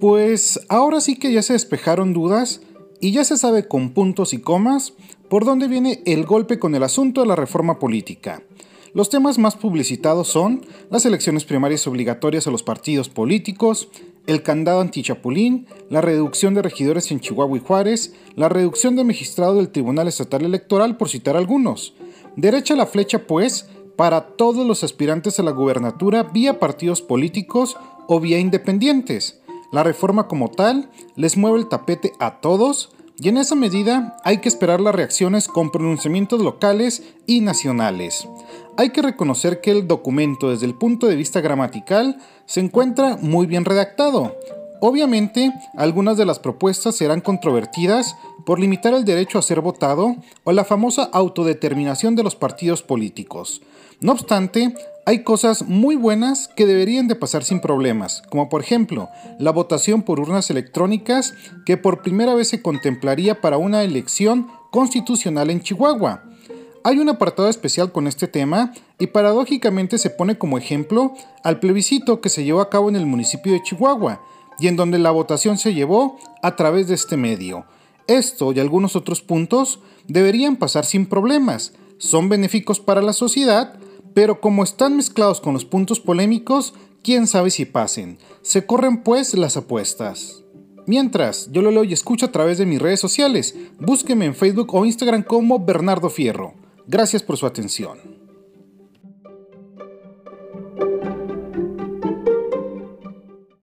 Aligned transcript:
Pues 0.00 0.60
ahora 0.68 1.00
sí 1.00 1.16
que 1.16 1.32
ya 1.32 1.42
se 1.42 1.54
despejaron 1.54 2.12
dudas 2.12 2.60
y 3.00 3.12
ya 3.12 3.24
se 3.24 3.38
sabe 3.38 3.66
con 3.66 3.90
puntos 3.90 4.34
y 4.34 4.38
comas 4.38 4.92
por 5.30 5.44
dónde 5.44 5.68
viene 5.68 6.02
el 6.04 6.26
golpe 6.26 6.58
con 6.58 6.74
el 6.74 6.82
asunto 6.82 7.22
de 7.22 7.26
la 7.26 7.36
reforma 7.36 7.78
política. 7.78 8.42
Los 8.92 9.10
temas 9.10 9.38
más 9.38 9.56
publicitados 9.56 10.28
son 10.28 10.64
las 10.90 11.04
elecciones 11.06 11.44
primarias 11.44 11.86
obligatorias 11.86 12.46
a 12.46 12.50
los 12.50 12.62
partidos 12.62 13.08
políticos, 13.08 13.88
el 14.26 14.42
candado 14.42 14.80
antichapulín, 14.80 15.66
la 15.88 16.00
reducción 16.00 16.54
de 16.54 16.62
regidores 16.62 17.10
en 17.10 17.20
Chihuahua 17.20 17.58
y 17.58 17.60
Juárez, 17.60 18.14
la 18.34 18.48
reducción 18.48 18.96
de 18.96 19.04
magistrado 19.04 19.56
del 19.56 19.70
Tribunal 19.70 20.08
Estatal 20.08 20.44
Electoral, 20.44 20.96
por 20.96 21.08
citar 21.08 21.36
algunos. 21.36 21.94
Derecha 22.36 22.76
la 22.76 22.86
flecha, 22.86 23.26
pues, 23.26 23.68
para 23.96 24.28
todos 24.36 24.66
los 24.66 24.84
aspirantes 24.84 25.38
a 25.38 25.42
la 25.42 25.52
gubernatura 25.52 26.22
vía 26.22 26.58
partidos 26.58 27.02
políticos 27.02 27.76
o 28.08 28.20
vía 28.20 28.38
independientes. 28.38 29.40
La 29.70 29.82
reforma 29.82 30.28
como 30.28 30.50
tal 30.50 30.90
les 31.16 31.36
mueve 31.36 31.58
el 31.58 31.68
tapete 31.68 32.12
a 32.18 32.40
todos 32.40 32.90
y 33.18 33.30
en 33.30 33.38
esa 33.38 33.54
medida 33.54 34.16
hay 34.24 34.38
que 34.38 34.48
esperar 34.48 34.80
las 34.80 34.94
reacciones 34.94 35.48
con 35.48 35.70
pronunciamientos 35.70 36.40
locales 36.40 37.02
y 37.26 37.40
nacionales. 37.40 38.28
Hay 38.76 38.90
que 38.90 39.00
reconocer 39.00 39.62
que 39.62 39.70
el 39.70 39.88
documento 39.88 40.50
desde 40.50 40.66
el 40.66 40.74
punto 40.74 41.06
de 41.06 41.16
vista 41.16 41.40
gramatical 41.40 42.18
se 42.44 42.60
encuentra 42.60 43.16
muy 43.16 43.46
bien 43.46 43.64
redactado. 43.64 44.36
Obviamente, 44.80 45.52
algunas 45.76 46.16
de 46.16 46.26
las 46.26 46.38
propuestas 46.38 46.96
serán 46.96 47.20
controvertidas 47.20 48.16
por 48.44 48.60
limitar 48.60 48.92
el 48.94 49.04
derecho 49.04 49.38
a 49.38 49.42
ser 49.42 49.60
votado 49.60 50.16
o 50.44 50.52
la 50.52 50.64
famosa 50.64 51.04
autodeterminación 51.12 52.14
de 52.14 52.22
los 52.22 52.36
partidos 52.36 52.82
políticos. 52.82 53.62
No 54.00 54.12
obstante, 54.12 54.74
hay 55.06 55.22
cosas 55.22 55.62
muy 55.62 55.96
buenas 55.96 56.48
que 56.48 56.66
deberían 56.66 57.08
de 57.08 57.14
pasar 57.14 57.44
sin 57.44 57.60
problemas, 57.60 58.22
como 58.28 58.48
por 58.48 58.60
ejemplo 58.60 59.08
la 59.38 59.52
votación 59.52 60.02
por 60.02 60.20
urnas 60.20 60.50
electrónicas 60.50 61.32
que 61.64 61.76
por 61.76 62.02
primera 62.02 62.34
vez 62.34 62.48
se 62.48 62.60
contemplaría 62.60 63.40
para 63.40 63.56
una 63.56 63.82
elección 63.82 64.48
constitucional 64.70 65.48
en 65.48 65.62
Chihuahua. 65.62 66.24
Hay 66.84 66.98
un 66.98 67.08
apartado 67.08 67.48
especial 67.48 67.90
con 67.90 68.06
este 68.06 68.28
tema 68.28 68.72
y 68.98 69.08
paradójicamente 69.08 69.98
se 69.98 70.10
pone 70.10 70.38
como 70.38 70.58
ejemplo 70.58 71.14
al 71.42 71.60
plebiscito 71.60 72.20
que 72.20 72.28
se 72.28 72.44
llevó 72.44 72.60
a 72.60 72.70
cabo 72.70 72.88
en 72.88 72.96
el 72.96 73.06
municipio 73.06 73.52
de 73.52 73.62
Chihuahua 73.62 74.20
y 74.58 74.68
en 74.68 74.76
donde 74.76 74.98
la 74.98 75.10
votación 75.10 75.58
se 75.58 75.74
llevó 75.74 76.18
a 76.42 76.56
través 76.56 76.88
de 76.88 76.94
este 76.94 77.16
medio. 77.16 77.64
Esto 78.06 78.52
y 78.52 78.60
algunos 78.60 78.96
otros 78.96 79.20
puntos 79.20 79.80
deberían 80.06 80.56
pasar 80.56 80.84
sin 80.84 81.06
problemas. 81.06 81.72
Son 81.98 82.28
benéficos 82.28 82.80
para 82.80 83.02
la 83.02 83.12
sociedad, 83.12 83.78
pero 84.14 84.40
como 84.40 84.62
están 84.62 84.96
mezclados 84.96 85.40
con 85.40 85.54
los 85.54 85.64
puntos 85.64 86.00
polémicos, 86.00 86.74
quién 87.02 87.26
sabe 87.26 87.50
si 87.50 87.64
pasen. 87.64 88.18
Se 88.42 88.64
corren 88.64 89.02
pues 89.02 89.34
las 89.34 89.56
apuestas. 89.56 90.42
Mientras, 90.86 91.50
yo 91.50 91.62
lo 91.62 91.72
leo 91.72 91.82
y 91.82 91.92
escucho 91.92 92.26
a 92.26 92.32
través 92.32 92.58
de 92.58 92.66
mis 92.66 92.80
redes 92.80 93.00
sociales. 93.00 93.56
Búsqueme 93.80 94.24
en 94.24 94.36
Facebook 94.36 94.72
o 94.72 94.84
Instagram 94.84 95.24
como 95.24 95.58
Bernardo 95.58 96.10
Fierro. 96.10 96.54
Gracias 96.86 97.24
por 97.24 97.36
su 97.36 97.46
atención. 97.46 97.98